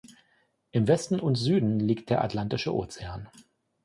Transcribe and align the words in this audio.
Im 0.71 0.87
Westen 0.87 1.19
und 1.19 1.35
Süden 1.35 1.79
liegt 1.79 2.09
der 2.09 2.23
Atlantische 2.23 2.73
Ozean. 2.73 3.29